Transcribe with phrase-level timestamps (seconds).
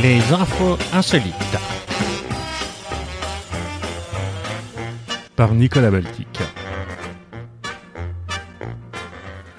[0.00, 1.34] Les infos insolites.
[5.34, 6.28] Par Nicolas Baltic.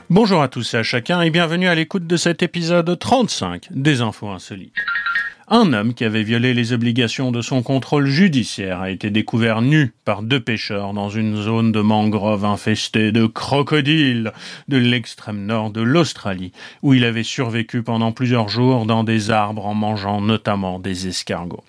[0.09, 3.99] Bonjour à tous et à chacun et bienvenue à l'écoute de cet épisode 35 des
[3.99, 4.73] infos insolites.
[5.51, 9.93] Un homme qui avait violé les obligations de son contrôle judiciaire a été découvert nu
[10.05, 14.31] par deux pêcheurs dans une zone de mangroves infestée de crocodiles
[14.67, 16.51] de l'extrême nord de l'Australie,
[16.83, 21.63] où il avait survécu pendant plusieurs jours dans des arbres en mangeant notamment des escargots.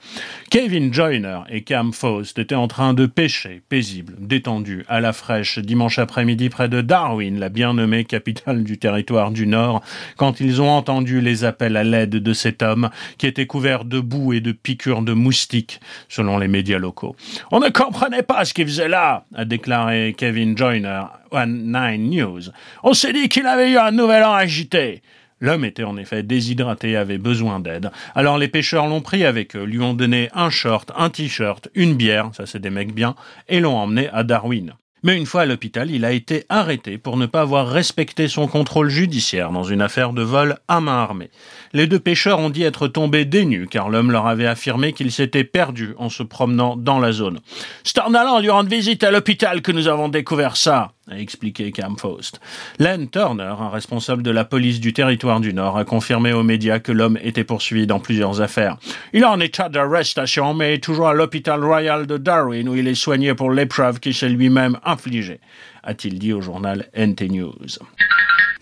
[0.51, 5.59] Kevin Joyner et Cam Faust étaient en train de pêcher, paisibles, détendus, à la fraîche,
[5.59, 9.81] dimanche après-midi près de Darwin, la bien nommée capitale du territoire du Nord,
[10.19, 14.01] quand ils ont entendu les appels à l'aide de cet homme qui était couvert de
[14.01, 17.17] boue et de piqûres de moustiques, selon les médias locaux.
[17.51, 21.03] On ne comprenait pas ce qu'il faisait là, a déclaré Kevin Joyner
[21.33, 22.43] à Nine News.
[22.83, 25.03] On s'est dit qu'il avait eu un nouvel an agité.
[25.41, 27.91] L'homme était en effet déshydraté et avait besoin d'aide.
[28.15, 31.95] Alors les pêcheurs l'ont pris avec eux, lui ont donné un short, un t-shirt, une
[31.95, 33.15] bière, ça c'est des mecs bien,
[33.49, 34.75] et l'ont emmené à Darwin.
[35.03, 38.47] Mais une fois à l'hôpital, il a été arrêté pour ne pas avoir respecté son
[38.47, 41.31] contrôle judiciaire dans une affaire de vol à main armée.
[41.73, 45.11] Les deux pêcheurs ont dit être tombés des nues car l'homme leur avait affirmé qu'il
[45.11, 47.41] s'était perdu en se promenant dans la zone.
[47.85, 51.73] C'est en allant lui rendre visite à l'hôpital que nous avons découvert ça, a expliqué
[51.73, 52.41] Cam Faust.
[52.79, 56.79] Len Turner, un responsable de la police du territoire du Nord, a confirmé aux médias
[56.79, 58.77] que l'homme était poursuivi dans plusieurs affaires.
[59.13, 62.87] Il est en état d'arrestation, mais est toujours à l'hôpital royal de Darwin où il
[62.87, 65.41] est soigné pour l'épreuve qu'il s'est lui-même infligée,
[65.83, 67.79] a-t-il dit au journal NT News.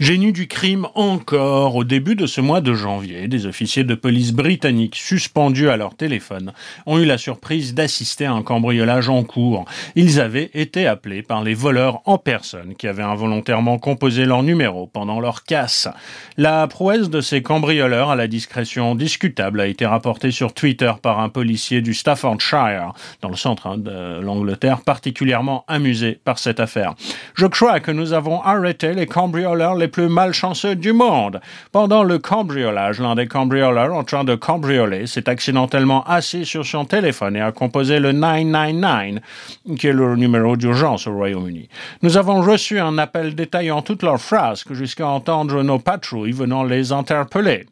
[0.01, 1.75] Génie du crime encore.
[1.75, 5.97] Au début de ce mois de janvier, des officiers de police britanniques suspendus à leur
[5.97, 6.53] téléphone
[6.87, 9.65] ont eu la surprise d'assister à un cambriolage en cours.
[9.97, 14.87] Ils avaient été appelés par les voleurs en personne qui avaient involontairement composé leur numéro
[14.87, 15.89] pendant leur casse.
[16.37, 21.19] La prouesse de ces cambrioleurs à la discrétion discutable a été rapportée sur Twitter par
[21.19, 26.95] un policier du Staffordshire, dans le centre hein, de l'Angleterre, particulièrement amusé par cette affaire.
[27.35, 31.41] Je crois que nous avons arrêté les cambrioleurs plus malchanceux du monde.
[31.73, 36.85] Pendant le cambriolage, l'un des cambrioleurs en train de cambrioler s'est accidentellement assis sur son
[36.85, 41.69] téléphone et a composé le 999, qui est le numéro d'urgence au Royaume-Uni.
[42.03, 46.93] Nous avons reçu un appel détaillant toutes leurs phrases jusqu'à entendre nos patrouilles venant les
[46.93, 47.67] interpeller.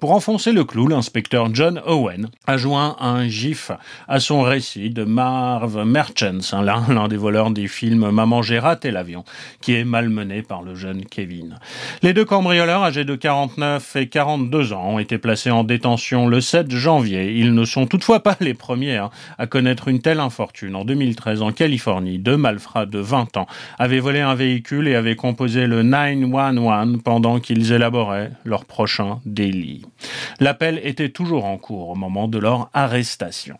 [0.00, 3.70] Pour enfoncer le clou, l'inspecteur John Owen a joint un gif
[4.08, 9.24] à son récit de Marv Merchants, l'un des voleurs des films Maman j'ai raté l'avion,
[9.60, 11.58] qui est malmené par le jeune Kevin.
[12.02, 16.40] Les deux cambrioleurs âgés de 49 et 42 ans ont été placés en détention le
[16.40, 17.32] 7 janvier.
[17.32, 20.76] Ils ne sont toutefois pas les premiers hein, à connaître une telle infortune.
[20.76, 23.46] En 2013, en Californie, deux malfrats de 20 ans
[23.78, 29.83] avaient volé un véhicule et avaient composé le 911 pendant qu'ils élaboraient leur prochain délit.
[30.40, 33.58] L'appel était toujours en cours au moment de leur arrestation.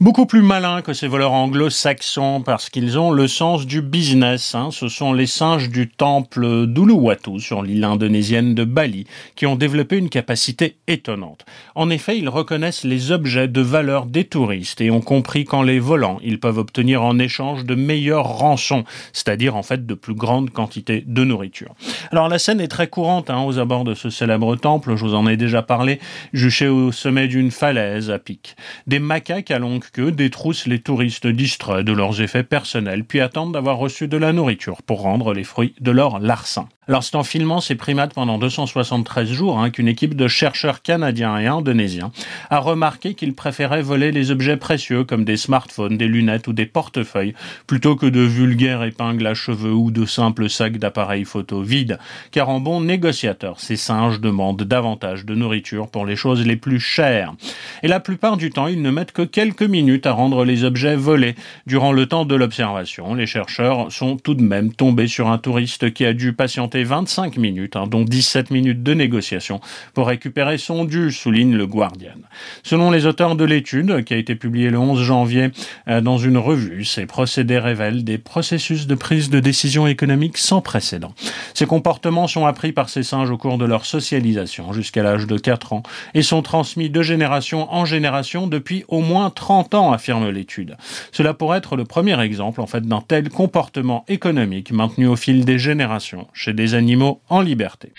[0.00, 4.54] Beaucoup plus malins que ces voleurs anglo-saxons parce qu'ils ont le sens du business.
[4.54, 4.68] Hein.
[4.70, 9.96] Ce sont les singes du temple d'Uluwatu sur l'île indonésienne de Bali qui ont développé
[9.96, 11.44] une capacité étonnante.
[11.74, 15.80] En effet, ils reconnaissent les objets de valeur des touristes et ont compris qu'en les
[15.80, 20.50] volant, ils peuvent obtenir en échange de meilleures rançons, c'est-à-dire en fait de plus grandes
[20.50, 21.74] quantités de nourriture.
[22.12, 25.16] Alors la scène est très courante hein, aux abords de ce célèbre temple, je vous
[25.16, 25.98] en ai déjà parlé,
[26.32, 28.54] juché au sommet d'une falaise à pic.
[28.86, 33.52] Des macaques à longue que détroussent les touristes distraits de leurs effets personnels, puis attendent
[33.52, 36.68] d'avoir reçu de la nourriture pour rendre les fruits de leur larcin.
[36.88, 41.38] Alors c'est en filmant ces primates pendant 273 jours hein, qu'une équipe de chercheurs canadiens
[41.38, 42.12] et indonésiens
[42.48, 46.64] a remarqué qu'ils préféraient voler les objets précieux comme des smartphones, des lunettes ou des
[46.64, 47.34] portefeuilles
[47.66, 51.98] plutôt que de vulgaires épingles à cheveux ou de simples sacs d'appareils photo vides.
[52.30, 56.80] Car en bon négociateur, ces singes demandent davantage de nourriture pour les choses les plus
[56.80, 57.34] chères.
[57.82, 60.96] Et la plupart du temps, ils ne mettent que quelques minutes à rendre les objets
[60.96, 61.34] volés.
[61.66, 65.92] Durant le temps de l'observation, les chercheurs sont tout de même tombés sur un touriste
[65.92, 69.60] qui a dû patienter 25 minutes, hein, dont 17 minutes de négociation,
[69.94, 72.16] pour récupérer son dû, souligne le Guardian.
[72.64, 75.50] Selon les auteurs de l'étude, qui a été publiée le 11 janvier
[75.86, 80.60] euh, dans une revue, ces procédés révèlent des processus de prise de décision économique sans
[80.60, 81.14] précédent.
[81.54, 85.38] Ces comportements sont appris par ces singes au cours de leur socialisation jusqu'à l'âge de
[85.38, 85.82] 4 ans
[86.14, 90.76] et sont transmis de génération en génération depuis au moins 30 affirme l'étude.
[91.12, 95.44] Cela pourrait être le premier exemple en fait d'un tel comportement économique maintenu au fil
[95.44, 97.92] des générations chez des animaux en liberté.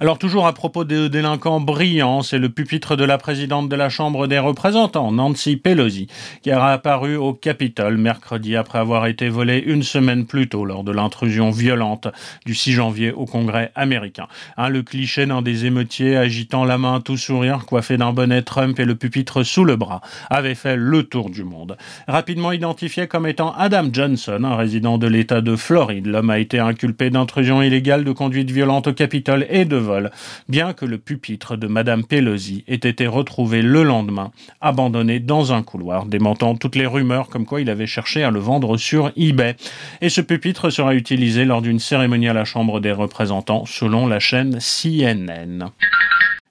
[0.00, 3.88] Alors toujours à propos des délinquants brillants, c'est le pupitre de la présidente de la
[3.88, 6.08] Chambre des représentants, Nancy Pelosi,
[6.42, 10.84] qui a apparu au Capitole mercredi après avoir été volé une semaine plus tôt lors
[10.84, 12.08] de l'intrusion violente
[12.44, 14.26] du 6 janvier au Congrès américain.
[14.56, 18.78] Hein, le cliché d'un des émeutiers agitant la main tout sourire, coiffé d'un bonnet Trump
[18.78, 21.76] et le pupitre sous le bras, avait fait le tour du monde.
[22.06, 26.58] Rapidement identifié comme étant Adam Johnson, un résident de l'État de Floride, l'homme a été
[26.58, 30.10] inculpé d'intrusion illégale, de conduite violente au Capitole et de vol,
[30.48, 35.62] bien que le pupitre de Madame Pelosi ait été retrouvé le lendemain, abandonné dans un
[35.62, 39.56] couloir, démentant toutes les rumeurs comme quoi il avait cherché à le vendre sur eBay.
[40.00, 44.18] Et ce pupitre sera utilisé lors d'une cérémonie à la Chambre des représentants, selon la
[44.18, 45.70] chaîne CNN.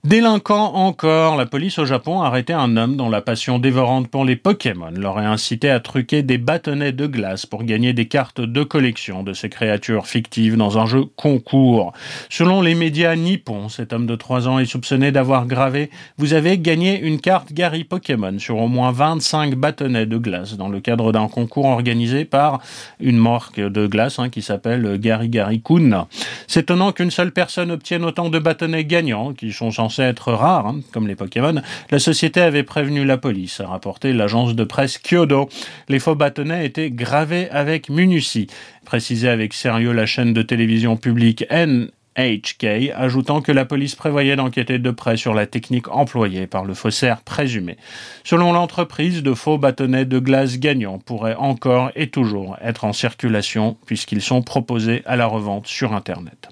[0.06, 4.24] Délinquant encore, la police au Japon a arrêté un homme dont la passion dévorante pour
[4.24, 8.62] les Pokémon l'aurait incité à truquer des bâtonnets de glace pour gagner des cartes de
[8.62, 11.92] collection de ces créatures fictives dans un jeu concours.
[12.30, 16.60] Selon les médias nippons, cet homme de 3 ans est soupçonné d'avoir gravé «Vous avez
[16.60, 21.14] gagné une carte Gary Pokémon sur au moins 25 bâtonnets de glace dans le cadre
[21.14, 22.62] d'un concours organisé par
[23.00, 26.06] une marque de glace hein, qui s'appelle Gary Gary Kun.
[26.46, 30.68] C'est étonnant qu'une seule personne obtienne autant de bâtonnets gagnants qui sont censés être rare,
[30.68, 31.62] hein, comme les Pokémon,
[31.92, 35.50] la société avait prévenu la police, a rapporté l'agence de presse Kyodo.
[35.90, 38.48] Les faux bâtonnets étaient gravés avec minutie,
[38.86, 44.80] précisait avec sérieux la chaîne de télévision publique NHK, ajoutant que la police prévoyait d'enquêter
[44.80, 47.78] de près sur la technique employée par le faussaire présumé.
[48.24, 53.78] Selon l'entreprise, de faux bâtonnets de glace gagnants pourraient encore et toujours être en circulation
[53.86, 56.50] puisqu'ils sont proposés à la revente sur Internet.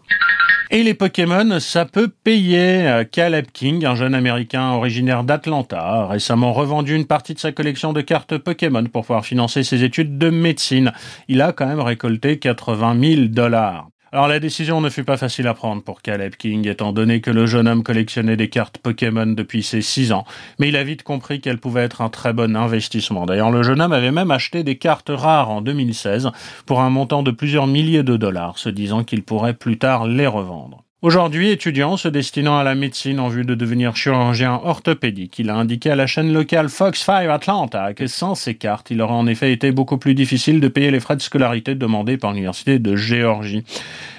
[0.71, 3.03] Et les Pokémon, ça peut payer.
[3.11, 7.93] Caleb King, un jeune américain originaire d'Atlanta, a récemment revendu une partie de sa collection
[7.93, 10.91] de cartes Pokémon pour pouvoir financer ses études de médecine.
[11.27, 13.92] Il a quand même récolté 80 000 dollars.
[14.13, 17.31] Alors la décision ne fut pas facile à prendre pour Caleb King, étant donné que
[17.31, 20.23] le jeune homme collectionnait des cartes Pokémon depuis ses 6 ans,
[20.59, 23.25] mais il a vite compris qu'elle pouvait être un très bon investissement.
[23.25, 26.29] D'ailleurs, le jeune homme avait même acheté des cartes rares en 2016
[26.67, 30.27] pour un montant de plusieurs milliers de dollars, se disant qu'il pourrait plus tard les
[30.27, 30.82] revendre.
[31.03, 35.55] Aujourd'hui, étudiant se destinant à la médecine en vue de devenir chirurgien orthopédique, il a
[35.57, 39.27] indiqué à la chaîne locale Fox 5 Atlanta que sans ces cartes, il aurait en
[39.27, 42.95] effet été beaucoup plus difficile de payer les frais de scolarité demandés par l'Université de
[42.95, 43.65] Géorgie.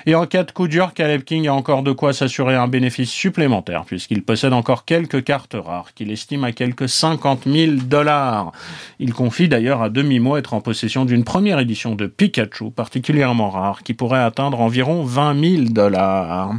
[0.06, 3.10] Et en cas de coup dur, Caleb King a encore de quoi s'assurer un bénéfice
[3.10, 8.52] supplémentaire, puisqu'il possède encore quelques cartes rares, qu'il estime à quelques 50 000 dollars.
[8.98, 13.82] Il confie d'ailleurs à demi-mot être en possession d'une première édition de Pikachu, particulièrement rare,
[13.82, 16.52] qui pourrait atteindre environ 20 000 dollars.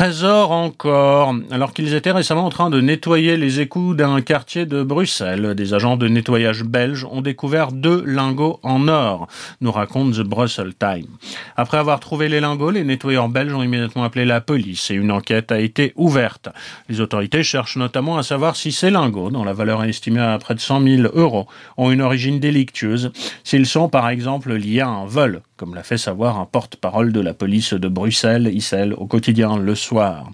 [0.00, 1.34] Trésor encore.
[1.50, 5.74] Alors qu'ils étaient récemment en train de nettoyer les écouts d'un quartier de Bruxelles, des
[5.74, 9.26] agents de nettoyage belges ont découvert deux lingots en or,
[9.60, 11.08] nous raconte The Brussels Time.
[11.56, 15.10] Après avoir trouvé les lingots, les nettoyeurs belges ont immédiatement appelé la police et une
[15.10, 16.48] enquête a été ouverte.
[16.88, 20.38] Les autorités cherchent notamment à savoir si ces lingots, dont la valeur est estimée à
[20.38, 21.46] près de 100 000 euros,
[21.76, 23.12] ont une origine délictueuse,
[23.44, 27.20] s'ils sont par exemple liés à un vol comme l'a fait savoir un porte-parole de
[27.20, 30.30] la police de Bruxelles, Issel, au quotidien Le Soir.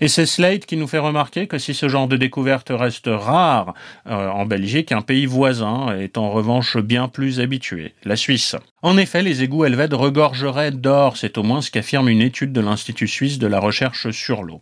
[0.00, 3.74] Et c'est Slate qui nous fait remarquer que si ce genre de découverte reste rare
[4.06, 8.56] euh, en Belgique, un pays voisin est en revanche bien plus habitué, la Suisse.
[8.84, 12.60] En effet, les égouts helvètes regorgeraient d'or, c'est au moins ce qu'affirme une étude de
[12.60, 14.60] l'Institut suisse de la recherche sur l'eau.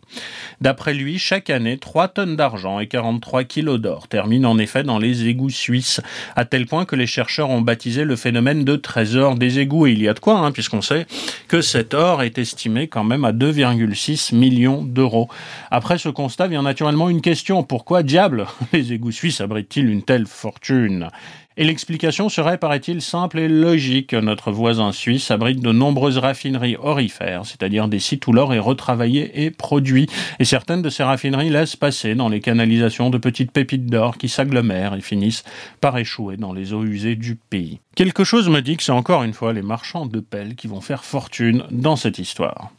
[0.59, 4.99] D'après lui, chaque année, 3 tonnes d'argent et 43 kilos d'or terminent en effet dans
[4.99, 6.01] les égouts suisses,
[6.35, 9.87] à tel point que les chercheurs ont baptisé le phénomène de trésor des égouts.
[10.01, 11.05] Il y a de quoi, hein, puisqu'on sait
[11.47, 15.29] que cet or est estimé quand même à 2,6 millions d'euros.
[15.69, 20.25] Après ce constat vient naturellement une question, pourquoi diable les égouts suisses abritent-ils une telle
[20.25, 21.09] fortune?
[21.57, 24.13] Et l'explication serait, paraît-il, simple et logique.
[24.13, 29.43] Notre voisin suisse abrite de nombreuses raffineries orifères, c'est-à-dire des sites où l'or est retravaillé
[29.43, 30.07] et produit.
[30.39, 34.29] Et certaines de ces raffineries laissent passer dans les canalisations de petites pépites d'or qui
[34.29, 35.43] s'agglomèrent et finissent
[35.81, 37.79] par échouer dans les eaux usées du pays.
[37.95, 40.81] Quelque chose me dit que c'est encore une fois les marchands de pelles qui vont
[40.81, 42.71] faire fortune dans cette histoire.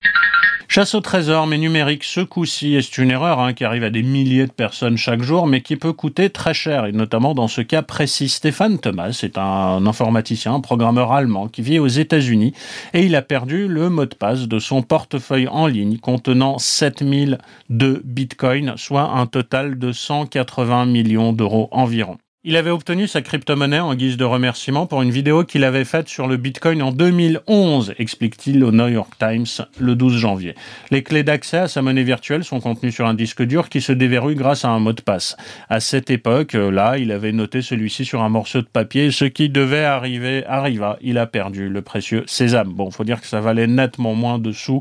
[0.75, 4.03] Chasse au trésor, mais numérique, ce coup-ci, est une erreur hein, qui arrive à des
[4.03, 7.61] milliers de personnes chaque jour, mais qui peut coûter très cher, et notamment dans ce
[7.61, 8.31] cas précis.
[8.31, 12.55] Stéphane Thomas est un informaticien, un programmeur allemand qui vit aux États-Unis,
[12.95, 18.01] et il a perdu le mot de passe de son portefeuille en ligne contenant 7002
[18.03, 22.17] bitcoins, soit un total de 180 millions d'euros environ.
[22.45, 26.09] Il avait obtenu sa crypto-monnaie en guise de remerciement pour une vidéo qu'il avait faite
[26.09, 30.57] sur le Bitcoin en 2011, explique-t-il au New York Times le 12 janvier.
[30.91, 33.93] Les clés d'accès à sa monnaie virtuelle sont contenues sur un disque dur qui se
[33.93, 35.37] déverrouille grâce à un mot de passe.
[35.69, 39.13] À cette époque-là, il avait noté celui-ci sur un morceau de papier.
[39.13, 40.99] Ce qui devait arriver arriva.
[41.01, 42.73] Il a perdu le précieux sésame.
[42.73, 44.81] Bon, faut dire que ça valait nettement moins de sous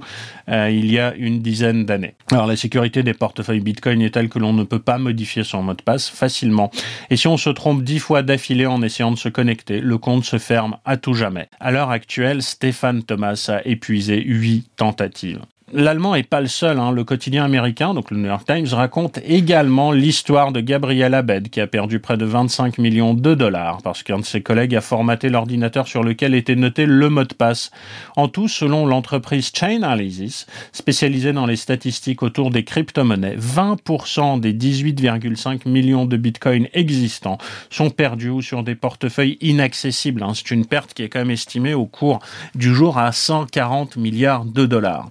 [0.49, 2.15] euh, il y a une dizaine d'années.
[2.31, 5.61] Alors la sécurité des portefeuilles Bitcoin est telle que l'on ne peut pas modifier son
[5.61, 6.71] mot de passe facilement.
[7.11, 10.25] Et si on se trompe dix fois d'affilée en essayant de se connecter, le compte
[10.25, 11.49] se ferme à tout jamais.
[11.59, 15.41] À l'heure actuelle, Stéphane Thomas a épuisé huit tentatives
[15.73, 16.79] l'Allemand est pas le seul.
[16.79, 16.91] Hein.
[16.91, 21.61] Le quotidien américain, donc le New York Times, raconte également l'histoire de Gabriel Abed, qui
[21.61, 25.29] a perdu près de 25 millions de dollars parce qu'un de ses collègues a formaté
[25.29, 27.71] l'ordinateur sur lequel était noté le mot de passe.
[28.15, 35.67] En tout, selon l'entreprise Chainalysis, spécialisée dans les statistiques autour des crypto-monnaies, 20% des 18,5
[35.67, 37.37] millions de bitcoins existants
[37.69, 40.23] sont perdus ou sur des portefeuilles inaccessibles.
[40.23, 40.33] Hein.
[40.33, 42.19] C'est une perte qui est quand même estimée au cours
[42.55, 45.09] du jour à 140 milliards de dollars.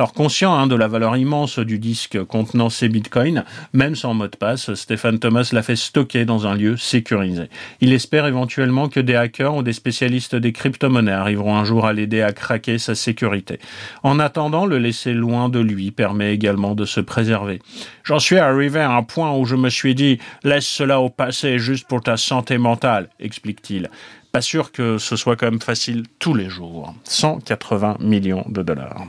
[0.00, 4.28] Alors conscient hein, de la valeur immense du disque contenant ces bitcoins, même sans mot
[4.28, 7.50] de passe, Stéphane Thomas l'a fait stocker dans un lieu sécurisé.
[7.82, 11.92] Il espère éventuellement que des hackers ou des spécialistes des crypto-monnaies arriveront un jour à
[11.92, 13.58] l'aider à craquer sa sécurité.
[14.02, 17.60] En attendant, le laisser loin de lui permet également de se préserver.
[18.02, 21.58] J'en suis arrivé à un point où je me suis dit laisse cela au passé
[21.58, 23.90] juste pour ta santé mentale, explique-t-il.
[24.32, 26.94] Pas sûr que ce soit quand même facile tous les jours.
[27.04, 29.06] 180 millions de dollars.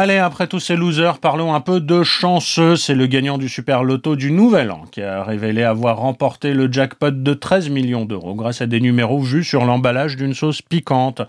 [0.00, 2.76] Allez, après tous ces losers, parlons un peu de chanceux.
[2.76, 6.70] C'est le gagnant du Super Loto du Nouvel An qui a révélé avoir remporté le
[6.70, 11.22] jackpot de 13 millions d'euros grâce à des numéros vus sur l'emballage d'une sauce piquante.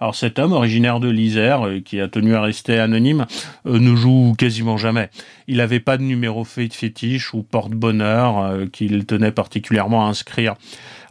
[0.00, 3.26] Alors cet homme, originaire de l'Isère, euh, qui a tenu à rester anonyme,
[3.66, 5.10] euh, ne joue quasiment jamais.
[5.46, 10.54] Il n'avait pas de numéro fétiche ou porte-bonheur euh, qu'il tenait particulièrement à inscrire.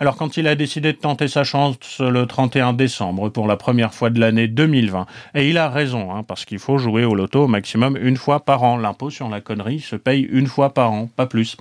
[0.03, 3.93] Alors quand il a décidé de tenter sa chance le 31 décembre pour la première
[3.93, 7.45] fois de l'année 2020, et il a raison, hein, parce qu'il faut jouer au loto
[7.45, 8.75] au maximum une fois par an.
[8.75, 11.55] L'impôt sur la connerie se paye une fois par an, pas plus.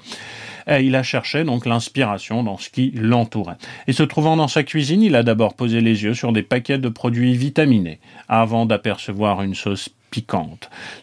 [0.66, 3.58] Et il a cherché donc l'inspiration dans ce qui l'entourait.
[3.86, 6.78] Et se trouvant dans sa cuisine, il a d'abord posé les yeux sur des paquets
[6.78, 9.88] de produits vitaminés, avant d'apercevoir une sauce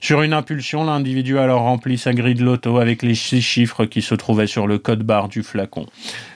[0.01, 4.01] Sur une impulsion, l'individu alors remplit sa grille de loto avec les six chiffres qui
[4.01, 5.85] se trouvaient sur le code barre du flacon.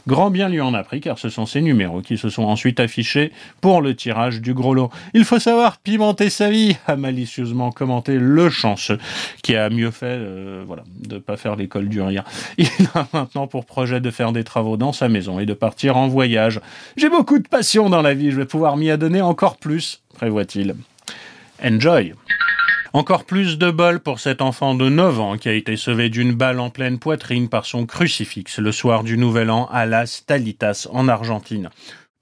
[0.08, 2.80] Grand bien lui en a pris car ce sont ces numéros qui se sont ensuite
[2.80, 4.90] affichés pour le tirage du gros lot.
[5.14, 8.98] Il faut savoir pimenter sa vie, a malicieusement commenté le chanceux
[9.44, 12.24] qui a mieux fait euh, voilà, de pas faire l'école du rire.
[12.58, 15.96] Il a maintenant pour projet de faire des travaux dans sa maison et de partir
[15.96, 16.60] en voyage.
[16.98, 20.76] J'ai beaucoup de passion dans la vie, je vais pouvoir m'y adonner encore plus, prévoit-il.
[21.64, 22.14] Enjoy
[22.94, 26.34] encore plus de bol pour cet enfant de 9 ans qui a été sauvé d'une
[26.34, 30.88] balle en pleine poitrine par son crucifix le soir du Nouvel An à Las Talitas
[30.92, 31.72] en Argentine.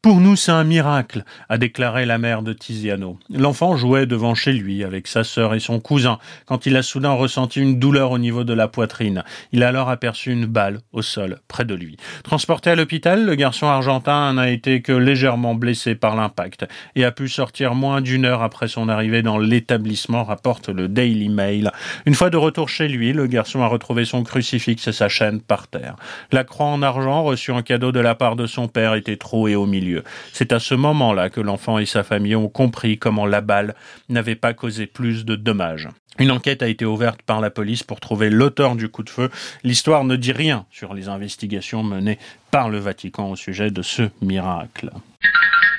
[0.03, 3.19] Pour nous, c'est un miracle, a déclaré la mère de Tiziano.
[3.29, 6.17] L'enfant jouait devant chez lui avec sa sœur et son cousin
[6.47, 9.23] quand il a soudain ressenti une douleur au niveau de la poitrine.
[9.51, 11.97] Il a alors aperçu une balle au sol près de lui.
[12.23, 16.65] Transporté à l'hôpital, le garçon argentin n'a été que légèrement blessé par l'impact
[16.95, 21.29] et a pu sortir moins d'une heure après son arrivée dans l'établissement, rapporte le Daily
[21.29, 21.69] Mail.
[22.07, 25.41] Une fois de retour chez lui, le garçon a retrouvé son crucifix et sa chaîne
[25.41, 25.95] par terre.
[26.31, 29.55] La croix en argent reçue en cadeau de la part de son père était trouée
[29.55, 29.90] au milieu.
[30.33, 33.75] C'est à ce moment-là que l'enfant et sa famille ont compris comment la balle
[34.09, 35.89] n'avait pas causé plus de dommages.
[36.19, 39.29] Une enquête a été ouverte par la police pour trouver l'auteur du coup de feu.
[39.63, 42.19] L'histoire ne dit rien sur les investigations menées
[42.51, 44.91] par le Vatican au sujet de ce miracle.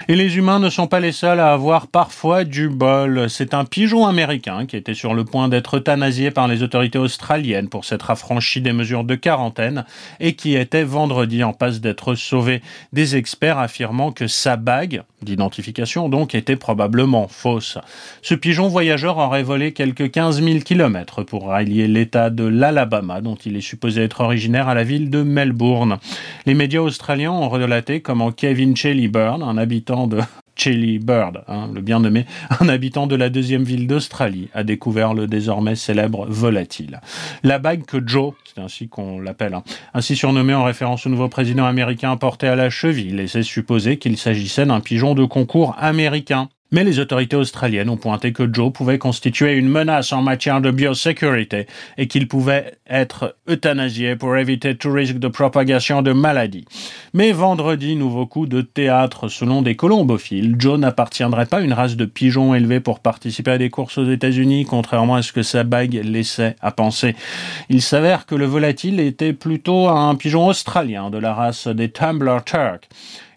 [0.08, 3.30] Et les humains ne sont pas les seuls à avoir parfois du bol.
[3.30, 7.68] C'est un pigeon américain qui était sur le point d'être euthanasié par les autorités australiennes
[7.68, 9.84] pour s'être affranchi des mesures de quarantaine
[10.18, 12.62] et qui était vendredi en passe d'être sauvé.
[12.92, 17.78] Des experts affirmant que sa bague d'identification donc était probablement fausse.
[18.22, 23.34] Ce pigeon voyageur aurait volé quelques 15 000 kilomètres pour rallier l'état de l'Alabama dont
[23.34, 25.98] il est supposé être originaire à la ville de Melbourne.
[26.46, 28.74] Les médias australiens ont relaté comment Kevin
[29.10, 30.20] Burn, un habitant de
[30.56, 32.26] Chelly Bird, hein, le bien nommé,
[32.60, 37.00] un habitant de la deuxième ville d'Australie, a découvert le désormais célèbre volatile.
[37.42, 39.64] La bague que Joe, c'est ainsi qu'on l'appelle, hein,
[39.94, 44.18] ainsi surnommé en référence au nouveau président américain porté à la cheville, laissait supposer qu'il
[44.18, 46.48] s'agissait d'un pigeon de concours américain.
[46.72, 50.70] Mais les autorités australiennes ont pointé que Joe pouvait constituer une menace en matière de
[50.70, 51.66] biosécurité
[51.98, 56.64] et qu'il pouvait être euthanasié pour éviter tout risque de propagation de maladies.
[57.12, 59.28] Mais vendredi, nouveau coup de théâtre.
[59.28, 63.58] Selon des colombophiles, Joe n'appartiendrait pas à une race de pigeons élevés pour participer à
[63.58, 67.14] des courses aux États-Unis, contrairement à ce que sa bague laissait à penser.
[67.68, 72.38] Il s'avère que le volatile était plutôt un pigeon australien de la race des Tumbler
[72.46, 72.88] Turk.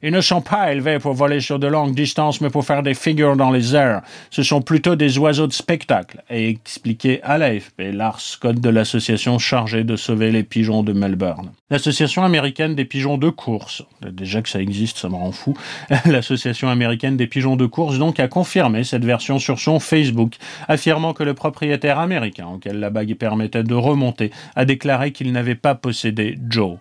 [0.07, 2.93] Ils ne sont pas élevés pour voler sur de longues distances, mais pour faire des
[2.93, 4.03] figures dans les airs.
[4.29, 9.39] Ce sont plutôt des oiseaux de spectacle, a expliqué à l'AFP Lars Scott de l'association
[9.39, 11.53] chargée de sauver les pigeons de Melbourne.
[11.71, 15.57] L'association américaine des pigeons de course, déjà que ça existe, ça me rend fou,
[16.05, 20.35] l'association américaine des pigeons de course donc a confirmé cette version sur son Facebook,
[20.67, 25.55] affirmant que le propriétaire américain auquel la bague permettait de remonter a déclaré qu'il n'avait
[25.55, 26.77] pas possédé Joe.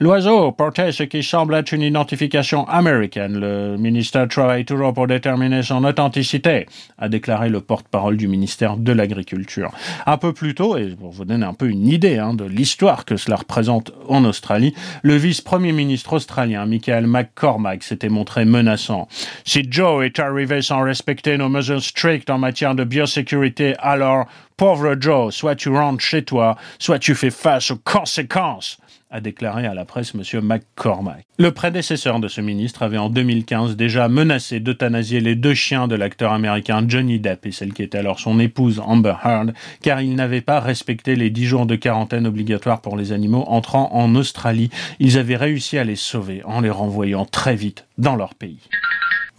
[0.00, 3.38] L'oiseau portait ce qui semble être une identification américaine.
[3.38, 6.66] Le ministère travaille toujours pour déterminer son authenticité,
[6.98, 9.70] a déclaré le porte-parole du ministère de l'Agriculture.
[10.06, 13.04] Un peu plus tôt, et pour vous donner un peu une idée hein, de l'histoire
[13.04, 19.08] que cela représente en Australie, le vice-premier ministre australien Michael McCormack s'était montré menaçant.
[19.44, 24.96] Si Joe est arrivé sans respecter nos mesures strictes en matière de biosécurité, alors, pauvre
[24.98, 28.78] Joe, soit tu rentres chez toi, soit tu fais face aux conséquences
[29.12, 30.40] a déclaré à la presse M.
[30.42, 31.24] McCormack.
[31.38, 35.94] Le prédécesseur de ce ministre avait en 2015 déjà menacé d'euthanasier les deux chiens de
[35.94, 39.52] l'acteur américain Johnny Depp et celle qui était alors son épouse Amber Heard,
[39.82, 43.90] car ils n'avaient pas respecté les dix jours de quarantaine obligatoires pour les animaux entrant
[43.92, 44.70] en Australie.
[44.98, 48.68] Ils avaient réussi à les sauver en les renvoyant très vite dans leur pays.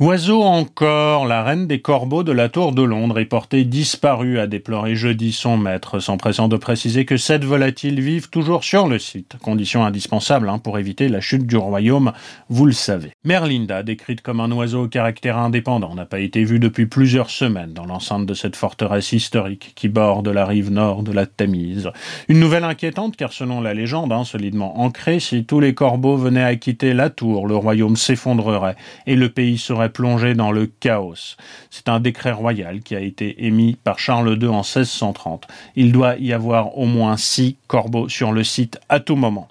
[0.03, 4.47] Oiseau encore, la reine des corbeaux de la tour de Londres est portée disparue, a
[4.47, 9.37] déploré jeudi son maître, s'empressant de préciser que sept volatiles vivent toujours sur le site,
[9.41, 12.11] condition indispensable hein, pour éviter la chute du royaume,
[12.49, 13.11] vous le savez.
[13.23, 17.71] Merlinda, décrite comme un oiseau au caractère indépendant, n'a pas été vue depuis plusieurs semaines
[17.71, 21.91] dans l'enceinte de cette forteresse historique qui borde la rive nord de la Tamise.
[22.27, 26.43] Une nouvelle inquiétante car selon la légende, hein, solidement ancrée, si tous les corbeaux venaient
[26.43, 28.75] à quitter la tour, le royaume s'effondrerait
[29.07, 31.37] et le pays serait plongé dans le chaos.
[31.69, 35.47] C'est un décret royal qui a été émis par Charles II en 1630.
[35.75, 39.47] Il doit y avoir au moins six corbeaux sur le site à tout moment.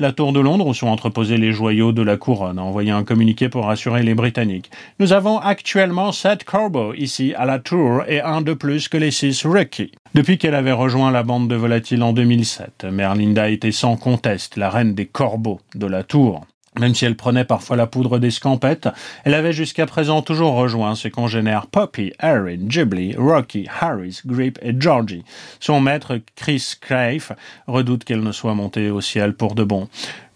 [0.00, 3.02] La tour de Londres où sont entreposés les joyaux de la couronne a envoyé un
[3.02, 4.70] communiqué pour rassurer les Britanniques.
[5.00, 9.10] Nous avons actuellement sept corbeaux ici à la tour et un de plus que les
[9.10, 9.90] six requis.
[10.14, 14.70] Depuis qu'elle avait rejoint la bande de volatiles en 2007, Merlinda était sans conteste la
[14.70, 16.46] reine des corbeaux de la tour.
[16.78, 18.88] Même si elle prenait parfois la poudre des scampettes,
[19.24, 24.74] elle avait jusqu'à présent toujours rejoint ses congénères Poppy, Erin, Ghibli, Rocky, Harris, Grip et
[24.78, 25.24] Georgie.
[25.60, 27.34] Son maître, Chris Crave,
[27.66, 29.88] redoute qu'elle ne soit montée au ciel pour de bon.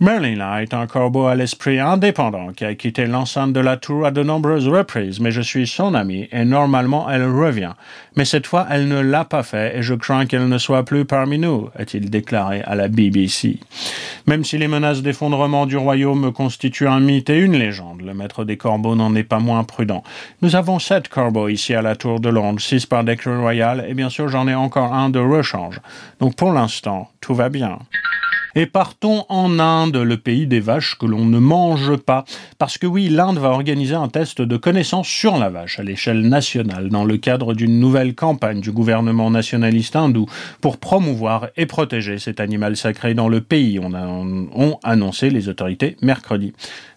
[0.02, 4.11] Merlin est un corbeau à l'esprit indépendant qui a quitté l'enceinte de la tour à
[4.11, 7.75] de nombreuses reprises, mais je suis son ami et normalement elle revient.
[8.16, 11.04] Mais cette fois, elle ne l'a pas fait et je crains qu'elle ne soit plus
[11.04, 13.61] parmi nous, a-t-il déclaré à la BBC.
[14.26, 18.44] Même si les menaces d'effondrement du royaume constituent un mythe et une légende, le maître
[18.44, 20.03] des corbeaux n'en est pas moins prudent.
[20.40, 23.94] Nous avons sept corbeaux ici à la tour de Londres, six par décret royal et
[23.94, 25.81] bien sûr j'en ai encore un de rechange.
[26.18, 27.79] Donc pour l'instant, tout va bien.
[28.54, 32.24] Et partons en Inde, le pays des vaches que l'on ne mange pas.
[32.58, 36.28] Parce que oui, l'Inde va organiser un test de connaissance sur la vache à l'échelle
[36.28, 40.26] nationale dans le cadre d'une nouvelle campagne du gouvernement nationaliste hindou
[40.60, 45.48] pour promouvoir et protéger cet animal sacré dans le pays, on a, ont annoncé les
[45.48, 46.52] autorités mercredi.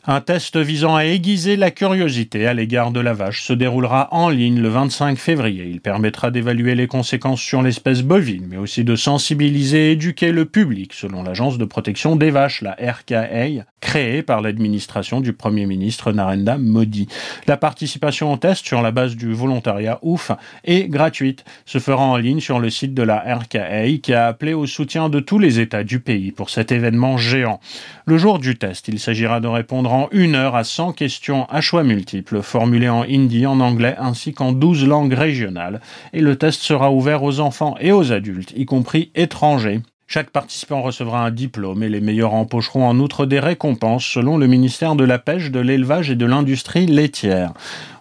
[0.08, 4.30] Un test visant à aiguiser la curiosité à l'égard de la vache se déroulera en
[4.30, 5.68] ligne le 25 février.
[5.68, 10.46] Il permettra d'évaluer les conséquences sur l'espèce bovine, mais aussi de sensibiliser et éduquer le
[10.46, 16.12] public, selon l'Agence de protection des vaches, la RKA, créée par l'administration du Premier ministre
[16.12, 17.08] Narendra Modi.
[17.48, 20.32] La participation au test sur la base du volontariat OUF
[20.66, 24.54] est gratuite, se fera en ligne sur le site de la RKA qui a appelé
[24.54, 27.60] au soutien de tous les États du pays pour cet événement géant.
[28.06, 31.62] Le jour du test, il s'agira de répondre en une heure à 100 questions à
[31.62, 35.80] choix multiples, formulées en hindi, en anglais ainsi qu'en 12 langues régionales,
[36.12, 39.80] et le test sera ouvert aux enfants et aux adultes, y compris étrangers.
[40.08, 44.46] Chaque participant recevra un diplôme et les meilleurs empocheront en outre des récompenses selon le
[44.46, 47.54] ministère de la Pêche, de l'Élevage et de l'Industrie laitière.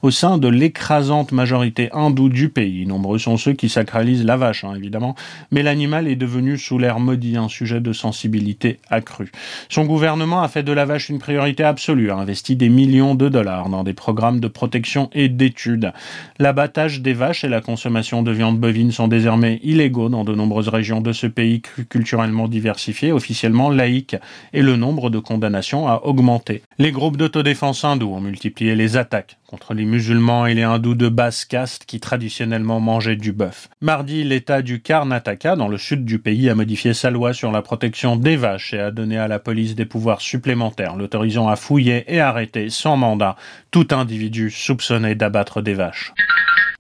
[0.05, 4.63] Au sein de l'écrasante majorité hindoue du pays, nombreux sont ceux qui sacralisent la vache,
[4.63, 5.15] hein, évidemment,
[5.51, 9.33] mais l'animal est devenu sous l'air maudit un sujet de sensibilité accrue.
[9.71, 13.31] Son gouvernement a fait de la vache une priorité absolue, a investi des millions de
[13.31, 15.95] dollars dans des programmes de protection et d'études.
[16.39, 20.69] L'abattage des vaches et la consommation de viande bovine sont désormais illégaux dans de nombreuses
[20.69, 24.17] régions de ce pays culturellement diversifié, officiellement laïque,
[24.53, 26.61] et le nombre de condamnations a augmenté.
[26.77, 31.09] Les groupes d'autodéfense hindous ont multiplié les attaques contre les musulmans et les hindous de
[31.09, 33.69] basse caste qui traditionnellement mangeaient du bœuf.
[33.81, 37.63] Mardi, l'État du Karnataka, dans le sud du pays, a modifié sa loi sur la
[37.63, 42.05] protection des vaches et a donné à la police des pouvoirs supplémentaires, l'autorisant à fouiller
[42.13, 43.37] et arrêter sans mandat
[43.71, 46.13] tout individu soupçonné d'abattre des vaches.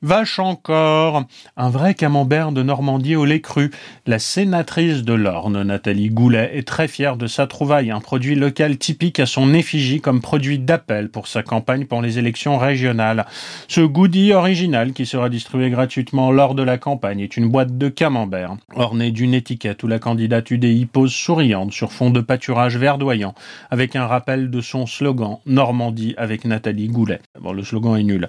[0.02, 1.24] Vache encore
[1.56, 3.70] Un vrai camembert de Normandie au lait cru.
[4.06, 8.76] La sénatrice de l'Orne, Nathalie Goulet, est très fière de sa trouvaille, un produit local
[8.76, 13.26] typique à son effigie comme produit d'appel pour sa campagne pour les élections régionales.
[13.68, 17.88] Ce goodie original qui sera distribué gratuitement lors de la campagne est une boîte de
[17.88, 23.34] camembert, ornée d'une étiquette où la candidate UDI pose souriante sur fond de pâturage verdoyant,
[23.70, 27.20] avec un rappel de son slogan Normandie avec Nathalie Goulet.
[27.40, 28.28] Bon, le slogan est nul.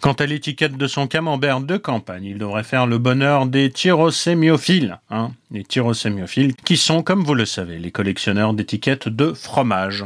[0.00, 4.98] Quant à l'étiquette de son camembert de campagne, il devrait faire le bonheur des tyrosémiophiles,
[5.10, 10.04] hein, les tyrosémiophiles, qui sont, comme vous le savez, les collectionneurs d'étiquettes de fromage.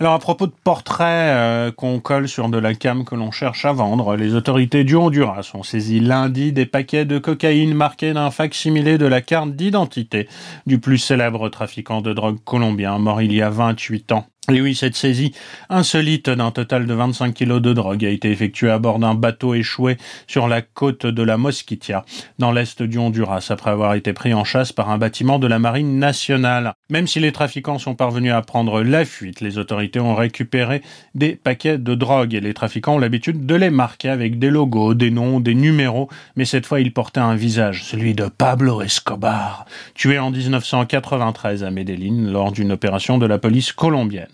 [0.00, 3.64] Alors à propos de portraits euh, qu'on colle sur de la cam que l'on cherche
[3.64, 8.30] à vendre, les autorités du Honduras ont saisi lundi des paquets de cocaïne marqués d'un
[8.30, 10.28] facsimilé de la carte d'identité
[10.66, 14.26] du plus célèbre trafiquant de drogue colombien mort il y a 28 ans.
[14.52, 15.32] Et oui, cette saisie
[15.70, 19.54] insolite d'un total de 25 kilos de drogue a été effectuée à bord d'un bateau
[19.54, 22.04] échoué sur la côte de la Mosquitia,
[22.38, 25.58] dans l'est du Honduras, après avoir été pris en chasse par un bâtiment de la
[25.58, 26.74] Marine nationale.
[26.90, 30.82] Même si les trafiquants sont parvenus à prendre la fuite, les autorités ont récupéré
[31.14, 34.92] des paquets de drogue et les trafiquants ont l'habitude de les marquer avec des logos,
[34.92, 39.64] des noms, des numéros, mais cette fois ils portaient un visage, celui de Pablo Escobar,
[39.94, 44.33] tué en 1993 à Medellín lors d'une opération de la police colombienne.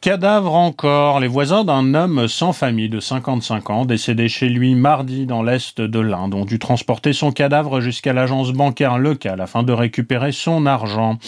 [0.00, 1.18] Cadavre encore.
[1.18, 5.80] Les voisins d'un homme sans famille de 55 ans, décédé chez lui mardi dans l'est
[5.80, 10.66] de l'Inde, ont dû transporter son cadavre jusqu'à l'agence bancaire locale afin de récupérer son
[10.66, 11.18] argent.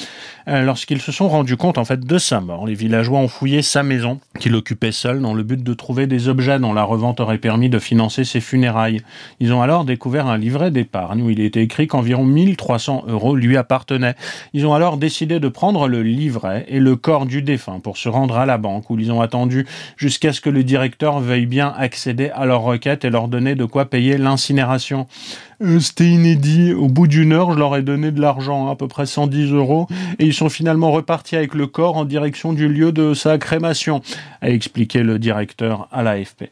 [0.46, 3.62] Euh, lorsqu'ils se sont rendus compte en fait de sa mort, les villageois ont fouillé
[3.62, 7.18] sa maison, qu'il occupait seul, dans le but de trouver des objets dont la revente
[7.18, 9.02] aurait permis de financer ses funérailles.
[9.40, 13.56] Ils ont alors découvert un livret d'épargne où il était écrit qu'environ 1300 euros lui
[13.56, 14.14] appartenaient.
[14.52, 18.08] Ils ont alors décidé de prendre le livret et le corps du défunt pour se
[18.08, 21.74] rendre à la banque où ils ont attendu jusqu'à ce que le directeur veuille bien
[21.76, 25.06] accéder à leur requête et leur donner de quoi payer l'incinération.
[25.62, 26.72] Euh, c'était inédit.
[26.72, 29.86] Au bout d'une heure, je leur ai donné de l'argent, à peu près 110 euros,
[30.18, 34.02] et ils sont finalement repartis avec le corps en direction du lieu de sa crémation,
[34.40, 36.50] a expliqué le directeur à l'AFP.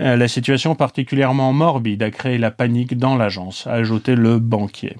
[0.00, 4.96] Euh, la situation particulièrement morbide a créé la panique dans l'agence, a ajouté le banquier.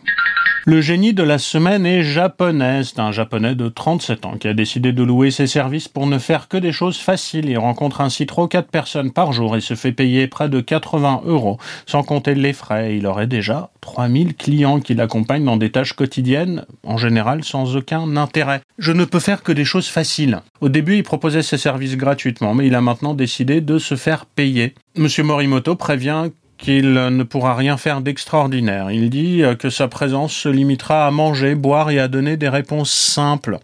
[0.66, 2.85] Le génie de la semaine est japonais.
[2.85, 6.16] C'est un japonais de 37 ans qui a décidé de louer ses services pour ne
[6.16, 7.50] faire que des choses faciles.
[7.50, 10.62] Il rencontre ainsi 3 ou 4 personnes par jour et se fait payer près de
[10.62, 12.96] 80 euros, sans compter les frais.
[12.96, 18.16] Il aurait déjà 3000 clients qui l'accompagnent dans des tâches quotidiennes, en général sans aucun
[18.16, 18.62] intérêt.
[18.79, 20.40] Je ne peux faire que des choses faciles.
[20.62, 24.24] Au début, il proposait ses services gratuitement, mais il a maintenant décidé de se faire
[24.24, 24.72] payer.
[24.96, 28.90] Monsieur Morimoto prévient qu'il ne pourra rien faire d'extraordinaire.
[28.90, 32.92] Il dit que sa présence se limitera à manger, boire et à donner des réponses
[32.92, 33.58] simples.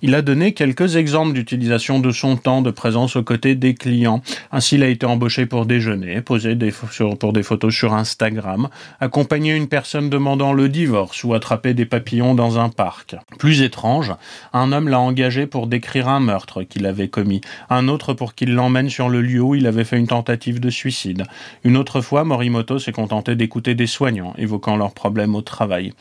[0.00, 4.22] Il a donné quelques exemples d'utilisation de son temps de présence aux côtés des clients.
[4.52, 6.22] Ainsi, il a été embauché pour déjeuner,
[6.54, 6.72] des
[7.18, 8.68] pour des photos sur Instagram,
[9.00, 13.16] accompagner une personne demandant le divorce ou attraper des papillons dans un parc.
[13.38, 14.12] Plus étrange,
[14.52, 18.54] un homme l'a engagé pour décrire un meurtre qu'il avait commis, un autre pour qu'il
[18.54, 21.24] l'emmène sur le lieu où il avait fait une tentative de suicide.
[21.64, 25.92] Une autre fois, Morimoto s'est contenté d'écouter des soignants, évoquant leurs problèmes au travail.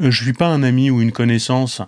[0.00, 1.82] Euh, je suis pas un ami ou une connaissance.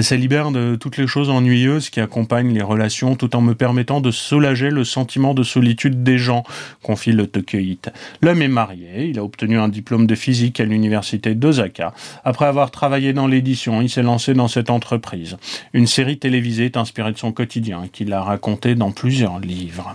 [0.00, 4.00] Ça libère de toutes les choses ennuyeuses qui accompagnent les relations tout en me permettant
[4.00, 6.44] de soulager le sentiment de solitude des gens,
[6.82, 7.92] confie le Tokyoite.
[8.20, 11.94] L'homme est marié, il a obtenu un diplôme de physique à l'université d'Osaka.
[12.24, 15.36] Après avoir travaillé dans l'édition, il s'est lancé dans cette entreprise.
[15.72, 19.94] Une série télévisée est inspirée de son quotidien qu'il a raconté dans plusieurs livres.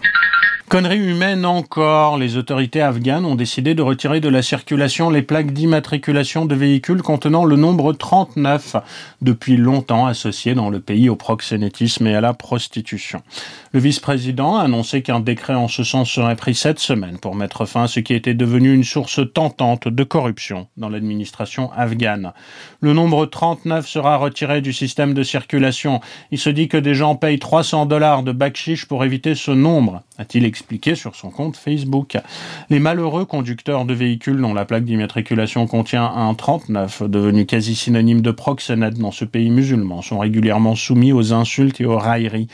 [0.69, 5.51] Connerie humaine encore, les autorités afghanes ont décidé de retirer de la circulation les plaques
[5.51, 8.75] d'immatriculation de véhicules contenant le nombre 39,
[9.23, 13.23] depuis longtemps associé dans le pays au proxénétisme et à la prostitution.
[13.71, 17.65] Le vice-président a annoncé qu'un décret en ce sens serait pris cette semaine pour mettre
[17.65, 22.31] fin à ce qui était devenu une source tentante de corruption dans l'administration afghane.
[22.79, 25.99] Le nombre 39 sera retiré du système de circulation.
[26.29, 30.03] Il se dit que des gens payent 300 dollars de bakshish pour éviter ce nombre,
[30.19, 32.17] a-t-il expliqué sur son compte Facebook.
[32.69, 38.19] Les malheureux conducteurs de véhicules dont la plaque d'immatriculation contient un 39, devenu quasi synonyme
[38.19, 42.49] de proxénète dans ce pays musulman, sont régulièrement soumis aux insultes et aux railleries.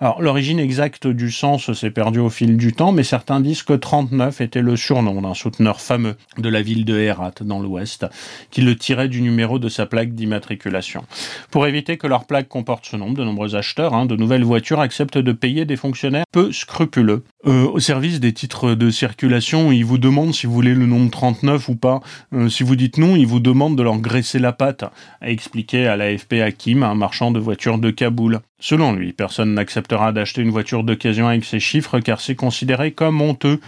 [0.00, 3.72] Alors, l'origine exacte du sens s'est perdue au fil du temps, mais certains disent que
[3.72, 8.06] 39 était le surnom d'un souteneur fameux de la ville de Herat, dans l'ouest,
[8.52, 11.04] qui le tirait du numéro de sa plaque d'immatriculation.
[11.50, 14.78] Pour éviter que leur plaque comporte ce nombre, de nombreux acheteurs hein, de nouvelles voitures
[14.78, 17.24] acceptent de payer des fonctionnaires peu scrupuleux.
[17.46, 21.08] Euh, au service des titres de circulation, ils vous demandent si vous voulez le nombre
[21.10, 22.00] 39 ou pas.
[22.32, 24.84] Euh, si vous dites non, ils vous demandent de leur graisser la patte,
[25.20, 28.40] a expliqué à l'AFP Hakim, un marchand de voitures de Kaboul.
[28.58, 33.20] Selon lui, personne n'acceptera d'acheter une voiture d'occasion avec ces chiffres car c'est considéré comme
[33.20, 33.60] honteux.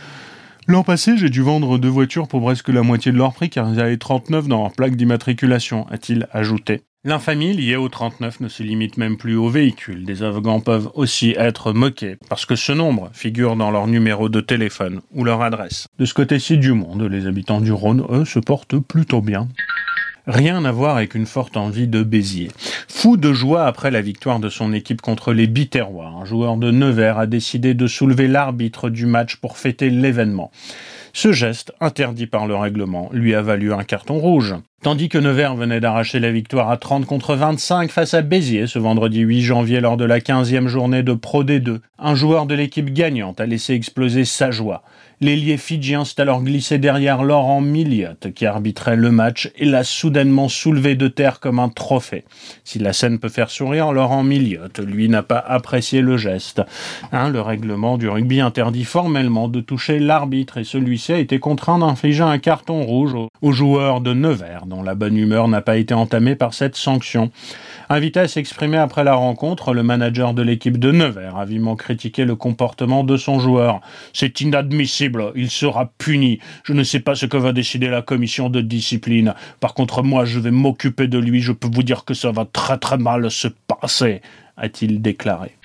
[0.66, 3.72] L'an passé, j'ai dû vendre deux voitures pour presque la moitié de leur prix car
[3.72, 6.82] ils avaient 39 dans leur plaque d'immatriculation, a-t-il ajouté.
[7.02, 10.04] L'infamie liée au 39 ne se limite même plus aux véhicules.
[10.04, 14.42] Des Afghans peuvent aussi être moqués parce que ce nombre figure dans leur numéro de
[14.42, 15.88] téléphone ou leur adresse.
[15.98, 19.48] De ce côté-ci du monde, les habitants du Rhône, eux, se portent plutôt bien.
[20.26, 22.50] Rien à voir avec une forte envie de Béziers.
[22.86, 26.70] Fou de joie après la victoire de son équipe contre les Biterrois, un joueur de
[26.70, 30.50] Nevers a décidé de soulever l'arbitre du match pour fêter l'événement.
[31.14, 34.54] Ce geste, interdit par le règlement, lui a valu un carton rouge.
[34.82, 38.78] Tandis que Nevers venait d'arracher la victoire à 30 contre 25 face à Béziers ce
[38.78, 42.90] vendredi 8 janvier lors de la 15e journée de Pro D2, un joueur de l'équipe
[42.90, 44.82] gagnante a laissé exploser sa joie.
[45.22, 50.48] L'ailier fidjien s'est alors glissé derrière Laurent Milliotte, qui arbitrait le match, et l'a soudainement
[50.48, 52.24] soulevé de terre comme un trophée.
[52.64, 56.62] Si la scène peut faire sourire, Laurent Milliotte, lui, n'a pas apprécié le geste.
[57.12, 61.78] Hein, le règlement du rugby interdit formellement de toucher l'arbitre, et celui-ci a été contraint
[61.78, 65.94] d'infliger un carton rouge au joueur de Nevers, dont la bonne humeur n'a pas été
[65.94, 67.32] entamée par cette sanction.
[67.88, 72.24] Invité à s'exprimer après la rencontre, le manager de l'équipe de Nevers a vivement critiqué
[72.24, 73.80] le comportement de son joueur.
[74.12, 76.38] C'est inadmissible, il sera puni.
[76.62, 79.34] Je ne sais pas ce que va décider la commission de discipline.
[79.58, 82.44] Par contre, moi, je vais m'occuper de lui, je peux vous dire que ça va
[82.44, 84.22] très très mal se passer,
[84.56, 85.56] a-t-il déclaré.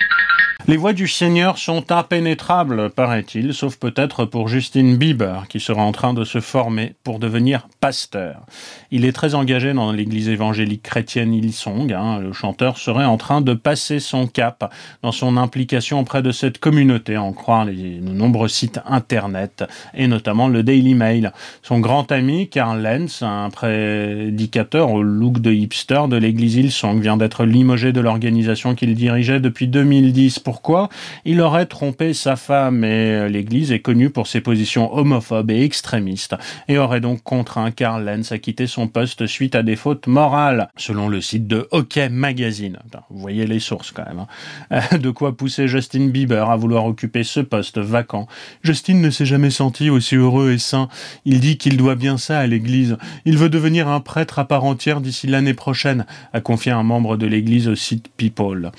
[0.67, 5.91] Les voies du Seigneur sont impénétrables, paraît-il, sauf peut-être pour Justin Bieber, qui sera en
[5.91, 8.41] train de se former pour devenir pasteur.
[8.89, 11.93] Il est très engagé dans l'église évangélique chrétienne Hillsong.
[11.93, 12.19] Hein.
[12.19, 16.57] Le chanteur serait en train de passer son cap dans son implication auprès de cette
[16.57, 19.63] communauté, en croire les nombreux sites internet,
[19.93, 21.31] et notamment le Daily Mail.
[21.61, 27.17] Son grand ami, Karl Lenz, un prédicateur au look de hipster de l'église Hillsong, vient
[27.17, 30.89] d'être limogé de l'organisation qu'il dirigeait depuis 2010 pour pourquoi
[31.25, 36.35] il aurait trompé sa femme et l'Église est connue pour ses positions homophobes et extrémistes
[36.67, 40.69] et aurait donc contraint Karl Lenz à quitter son poste suite à des fautes morales,
[40.77, 42.77] selon le site de Hockey Magazine.
[43.09, 44.25] Vous voyez les sources quand même.
[44.71, 44.97] Hein.
[44.97, 48.27] De quoi pousser Justin Bieber à vouloir occuper ce poste vacant.
[48.61, 50.89] Justin ne s'est jamais senti aussi heureux et sain.
[51.25, 52.97] Il dit qu'il doit bien ça à l'Église.
[53.25, 57.17] Il veut devenir un prêtre à part entière d'ici l'année prochaine, a confié un membre
[57.17, 58.71] de l'Église au site People.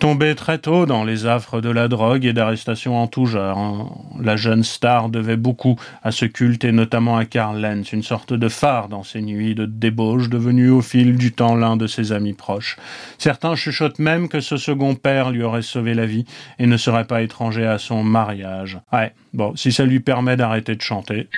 [0.00, 3.90] Tombé très tôt dans les affres de la drogue et d'arrestations en tout genre, hein.
[4.18, 8.32] la jeune star devait beaucoup à ce culte et notamment à Karl Lenz, une sorte
[8.32, 12.12] de phare dans ses nuits de débauche, devenu au fil du temps l'un de ses
[12.12, 12.78] amis proches.
[13.18, 16.24] Certains chuchotent même que ce second père lui aurait sauvé la vie
[16.58, 18.78] et ne serait pas étranger à son mariage.
[18.94, 21.28] Ouais, bon, si ça lui permet d'arrêter de chanter.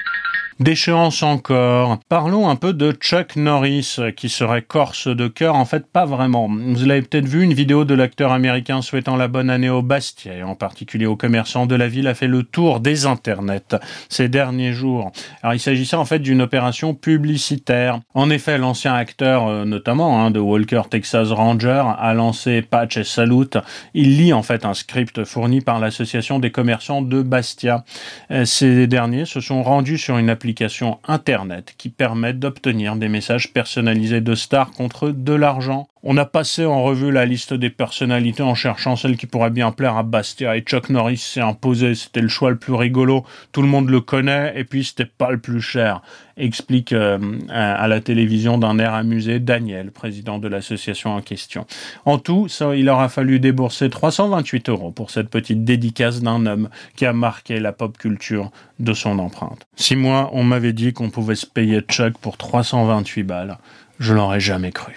[0.60, 1.98] Déchéance encore.
[2.08, 5.54] Parlons un peu de Chuck Norris, qui serait corse de cœur.
[5.54, 6.48] En fait, pas vraiment.
[6.48, 10.34] Vous l'avez peut-être vu, une vidéo de l'acteur américain souhaitant la bonne année au Bastia,
[10.34, 13.76] et en particulier aux commerçants de la ville, a fait le tour des internets
[14.08, 15.12] ces derniers jours.
[15.42, 18.00] Alors, il s'agissait en fait d'une opération publicitaire.
[18.14, 23.04] En effet, l'ancien acteur, euh, notamment, hein, de Walker Texas Ranger, a lancé Patch et
[23.04, 23.58] Salute.
[23.94, 27.84] Il lit en fait un script fourni par l'association des commerçants de Bastia.
[28.30, 33.52] Euh, ces derniers se sont rendus sur une application Internet qui permettent d'obtenir des messages
[33.52, 35.87] personnalisés de stars contre de l'argent.
[36.04, 39.70] On a passé en revue la liste des personnalités en cherchant celle qui pourrait bien
[39.70, 43.62] plaire à Bastia et Chuck Norris s'est imposé, c'était le choix le plus rigolo, tout
[43.62, 46.02] le monde le connaît et puis c'était pas le plus cher,
[46.36, 51.66] explique euh, à la télévision d'un air amusé Daniel, président de l'association en question.
[52.04, 56.68] En tout, ça, il aura fallu débourser 328 euros pour cette petite dédicace d'un homme
[56.96, 59.64] qui a marqué la pop culture de son empreinte.
[59.76, 63.58] Si moi, on m'avait dit qu'on pouvait se payer Chuck pour 328 balles,
[64.02, 64.92] je l'aurais jamais cru.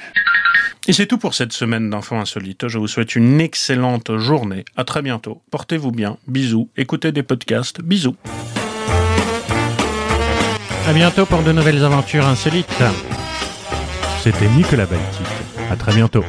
[0.87, 2.67] Et c'est tout pour cette semaine d'Infos Insolites.
[2.67, 4.65] Je vous souhaite une excellente journée.
[4.75, 5.41] À très bientôt.
[5.49, 6.17] Portez-vous bien.
[6.27, 6.69] Bisous.
[6.77, 7.81] Écoutez des podcasts.
[7.81, 8.15] Bisous.
[10.87, 12.83] À bientôt pour de nouvelles aventures insolites.
[14.21, 15.27] C'était Nicolas Baltic.
[15.71, 16.23] À très bientôt.